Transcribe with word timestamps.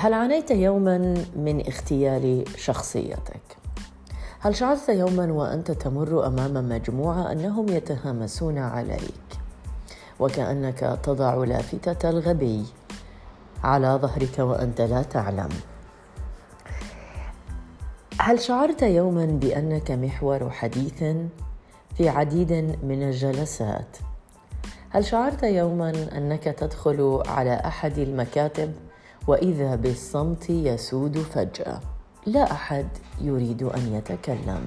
هل 0.00 0.14
عانيت 0.14 0.50
يوما 0.50 0.98
من 1.36 1.66
اغتيال 1.66 2.44
شخصيتك؟ 2.56 3.40
هل 4.40 4.56
شعرت 4.56 4.88
يوما 4.88 5.32
وأنت 5.32 5.70
تمر 5.70 6.26
أمام 6.26 6.68
مجموعة 6.68 7.32
أنهم 7.32 7.68
يتهامسون 7.68 8.58
عليك؟ 8.58 9.38
وكأنك 10.20 10.98
تضع 11.02 11.34
لافتة 11.34 12.10
الغبي 12.10 12.64
على 13.64 13.98
ظهرك 14.02 14.38
وأنت 14.38 14.80
لا 14.80 15.02
تعلم. 15.02 15.48
هل 18.20 18.40
شعرت 18.40 18.82
يوما 18.82 19.26
بأنك 19.26 19.90
محور 19.90 20.50
حديث 20.50 21.04
في 21.96 22.08
عديد 22.08 22.52
من 22.82 23.02
الجلسات؟ 23.02 23.96
هل 24.90 25.04
شعرت 25.04 25.42
يوما 25.42 25.90
أنك 26.16 26.44
تدخل 26.44 27.22
على 27.26 27.54
أحد 27.54 27.98
المكاتب؟ 27.98 28.87
واذا 29.28 29.74
بالصمت 29.76 30.50
يسود 30.50 31.18
فجأة. 31.18 31.80
لا 32.26 32.52
أحد 32.52 32.86
يريد 33.20 33.62
أن 33.62 33.94
يتكلم. 33.94 34.60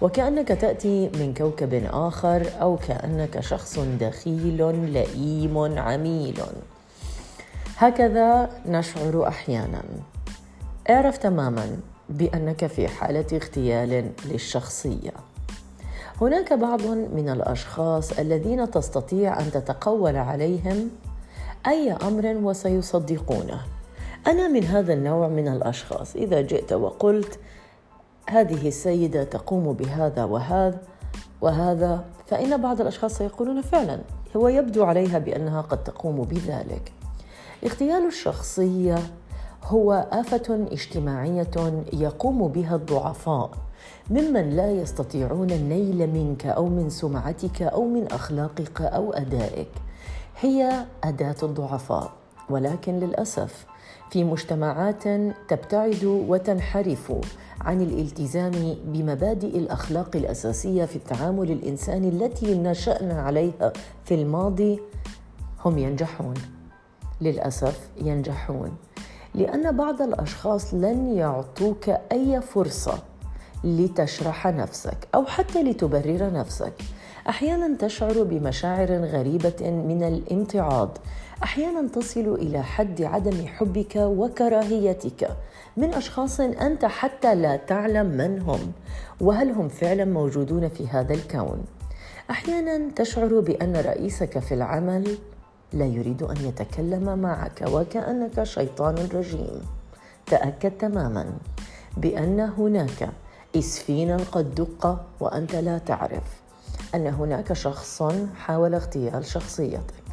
وكأنك 0.00 0.48
تأتي 0.48 1.08
من 1.08 1.34
كوكب 1.34 1.88
آخر 1.92 2.46
أو 2.60 2.76
كأنك 2.76 3.40
شخص 3.40 3.78
دخيل 4.00 4.92
لئيم 4.92 5.78
عميل. 5.78 6.40
هكذا 7.76 8.50
نشعر 8.66 9.28
أحيانا. 9.28 9.82
اعرف 10.90 11.16
تماما 11.16 11.76
بأنك 12.08 12.66
في 12.66 12.88
حالة 12.88 13.26
اغتيال 13.32 14.10
للشخصية. 14.24 15.12
هناك 16.20 16.52
بعض 16.52 16.82
من 16.86 17.28
الأشخاص 17.28 18.18
الذين 18.18 18.70
تستطيع 18.70 19.40
أن 19.40 19.50
تتقول 19.50 20.16
عليهم 20.16 20.90
أي 21.66 21.92
أمر 21.92 22.26
وسيصدقونه. 22.26 23.73
أنا 24.26 24.48
من 24.48 24.64
هذا 24.64 24.92
النوع 24.92 25.28
من 25.28 25.48
الأشخاص. 25.48 26.16
إذا 26.16 26.40
جئت 26.40 26.72
وقلت 26.72 27.38
هذه 28.30 28.68
السيدة 28.68 29.24
تقوم 29.24 29.72
بهذا 29.72 30.24
وهذا 30.24 30.78
وهذا 31.40 32.04
فإن 32.26 32.56
بعض 32.56 32.80
الأشخاص 32.80 33.18
سيقولون 33.18 33.60
فعلا 33.60 34.00
هو 34.36 34.48
يبدو 34.48 34.84
عليها 34.84 35.18
بأنها 35.18 35.60
قد 35.60 35.84
تقوم 35.84 36.22
بذلك. 36.22 36.92
اغتيال 37.66 38.06
الشخصيه 38.06 38.98
هو 39.64 40.06
آفة 40.12 40.66
اجتماعية 40.72 41.84
يقوم 41.92 42.48
بها 42.48 42.76
الضعفاء 42.76 43.50
ممن 44.10 44.50
لا 44.50 44.70
يستطيعون 44.70 45.50
النيل 45.50 46.10
منك 46.10 46.46
أو 46.46 46.68
من 46.68 46.90
سمعتك 46.90 47.62
أو 47.62 47.84
من 47.84 48.12
أخلاقك 48.12 48.80
أو 48.80 49.12
أدائك. 49.12 49.70
هي 50.40 50.86
أداة 51.04 51.36
الضعفاء 51.42 52.12
ولكن 52.50 53.00
للأسف 53.00 53.66
في 54.10 54.24
مجتمعات 54.24 55.04
تبتعد 55.48 56.04
وتنحرف 56.04 57.12
عن 57.60 57.80
الالتزام 57.80 58.76
بمبادئ 58.84 59.58
الأخلاق 59.58 60.16
الأساسية 60.16 60.84
في 60.84 60.96
التعامل 60.96 61.50
الانساني 61.50 62.08
التي 62.08 62.58
نشأنا 62.58 63.22
عليها 63.22 63.72
في 64.04 64.14
الماضي. 64.14 64.80
هم 65.64 65.78
ينجحون. 65.78 66.34
للأسف 67.20 67.88
ينجحون. 68.02 68.76
لأن 69.34 69.76
بعض 69.76 70.02
الأشخاص 70.02 70.74
لن 70.74 71.14
يعطوك 71.14 71.88
أي 71.88 72.40
فرصة 72.40 72.98
لتشرح 73.64 74.46
نفسك 74.46 75.08
أو 75.14 75.24
حتى 75.24 75.62
لتبرر 75.62 76.32
نفسك. 76.32 76.72
أحيانا 77.28 77.76
تشعر 77.76 78.22
بمشاعر 78.22 78.92
غريبة 78.92 79.70
من 79.70 80.02
الامتعاض 80.02 80.98
أحيانا 81.42 81.88
تصل 81.88 82.34
إلى 82.34 82.62
حد 82.62 83.02
عدم 83.02 83.46
حبك 83.46 83.96
وكراهيتك. 83.96 85.30
من 85.76 85.94
أشخاص 85.94 86.40
أنت 86.40 86.84
حتى 86.84 87.34
لا 87.34 87.56
تعلم 87.56 88.06
من 88.06 88.40
هم 88.40 88.72
وهل 89.20 89.50
هم 89.50 89.68
فعلا 89.68 90.04
موجودون 90.04 90.68
في 90.68 90.88
هذا 90.88 91.14
الكون؟ 91.14 91.64
أحيانا 92.30 92.90
تشعر 92.96 93.40
بأن 93.40 93.76
رئيسك 93.76 94.38
في 94.38 94.54
العمل 94.54 95.18
لا 95.72 95.86
يريد 95.86 96.22
أن 96.22 96.36
يتكلم 96.36 97.18
معك 97.18 97.64
وكأنك 97.72 98.42
شيطان 98.42 99.08
رجيم. 99.14 99.60
تأكد 100.26 100.70
تماما 100.70 101.32
بأن 101.96 102.40
هناك 102.40 103.08
اسفينا 103.56 104.16
قد 104.32 104.54
دق 104.54 105.06
وأنت 105.20 105.54
لا 105.54 105.78
تعرف. 105.78 106.43
أن 106.94 107.06
هناك 107.06 107.52
شخص 107.52 108.02
حاول 108.36 108.74
اغتيال 108.74 109.24
شخصيتك 109.24 110.04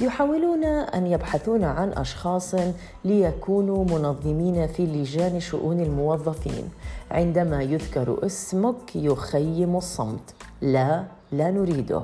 يحاولون 0.00 0.64
أن 0.64 1.06
يبحثون 1.06 1.64
عن 1.64 1.92
أشخاص 1.92 2.54
ليكونوا 3.04 3.84
منظمين 3.84 4.66
في 4.66 4.86
لجان 4.86 5.40
شؤون 5.40 5.80
الموظفين. 5.80 6.68
عندما 7.10 7.62
يذكر 7.62 8.26
اسمك 8.26 8.96
يخيم 8.96 9.76
الصمت. 9.76 10.34
لا 10.60 11.04
لا 11.32 11.50
نريده. 11.50 12.02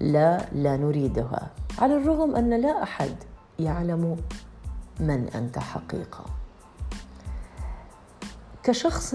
لا 0.00 0.40
لا 0.52 0.76
نريدها. 0.76 1.50
على 1.78 1.96
الرغم 1.96 2.36
أن 2.36 2.60
لا 2.60 2.82
أحد 2.82 3.14
يعلم 3.58 4.16
من 5.00 5.28
أنت 5.34 5.58
حقيقة. 5.58 6.24
كشخص 8.62 9.14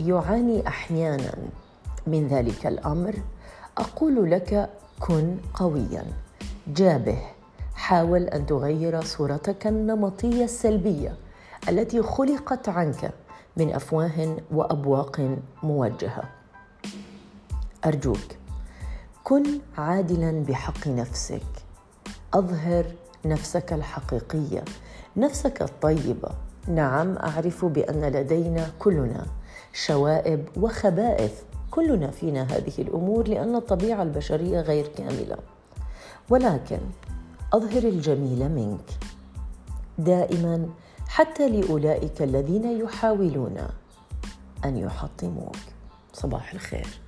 يعاني 0.00 0.68
أحيانا 0.68 1.34
من 2.06 2.28
ذلك 2.28 2.66
الأمر 2.66 3.14
أقول 3.78 4.30
لك 4.30 4.70
كن 5.00 5.36
قويا. 5.54 6.04
جابه 6.66 7.18
حاول 7.74 8.22
أن 8.22 8.46
تغير 8.46 9.00
صورتك 9.00 9.66
النمطية 9.66 10.44
السلبية 10.44 11.16
التي 11.68 12.02
خلقت 12.02 12.68
عنك 12.68 13.12
من 13.56 13.74
أفواه 13.74 14.36
وأبواق 14.50 15.38
موجهة. 15.62 16.22
أرجوك 17.84 18.36
كن 19.24 19.44
عادلا 19.78 20.44
بحق 20.48 20.88
نفسك. 20.88 21.42
أظهر 22.34 22.84
نفسك 23.24 23.72
الحقيقية 23.72 24.64
نفسك 25.16 25.62
الطيبة. 25.62 26.30
نعم 26.68 27.16
أعرف 27.16 27.64
بأن 27.64 28.04
لدينا 28.04 28.70
كلنا 28.78 29.26
شوائب 29.72 30.48
وخبائث 30.56 31.42
كلنا 31.74 32.10
فينا 32.10 32.42
هذه 32.42 32.72
الأمور 32.78 33.28
لأن 33.28 33.56
الطبيعة 33.56 34.02
البشرية 34.02 34.60
غير 34.60 34.86
كاملة. 34.86 35.36
ولكن 36.30 36.78
أظهر 37.52 37.82
الجميل 37.82 38.48
منك. 38.48 38.90
دائما 39.98 40.68
حتى 41.08 41.48
لأولئك 41.48 42.22
الذين 42.22 42.80
يحاولون 42.80 43.56
أن 44.64 44.76
يحطموك. 44.76 45.56
صباح 46.12 46.54
الخير. 46.54 47.03